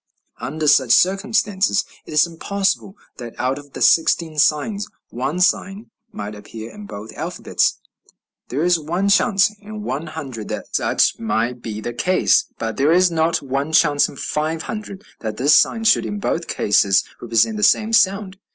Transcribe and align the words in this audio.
Under 0.39 0.67
such 0.67 0.89
circumstances 0.93 1.85
it 2.07 2.11
is 2.13 2.27
possible 2.39 2.97
that 3.17 3.39
out 3.39 3.59
of 3.59 3.73
the 3.73 3.83
sixteen 3.83 4.39
signs 4.39 4.87
one 5.11 5.39
sign 5.39 5.91
might 6.11 6.33
appear 6.33 6.71
in 6.71 6.87
both 6.87 7.13
alphabets; 7.13 7.79
there 8.49 8.63
is 8.63 8.79
one 8.79 9.09
chance 9.09 9.51
in 9.59 9.83
one 9.83 10.07
hundred 10.07 10.47
that 10.47 10.75
such 10.75 11.19
might 11.19 11.61
be 11.61 11.81
the 11.81 11.93
case; 11.93 12.45
but 12.57 12.77
there 12.77 12.91
is 12.91 13.11
not 13.11 13.43
one 13.43 13.73
chance 13.73 14.09
in 14.09 14.15
five 14.15 14.63
hundred 14.63 15.03
that 15.19 15.37
this 15.37 15.55
sign 15.55 15.83
should 15.83 16.07
in 16.07 16.17
both 16.17 16.47
cases 16.47 17.03
represent 17.21 17.57
the 17.57 17.61
same 17.61 17.93
sound. 17.93 18.37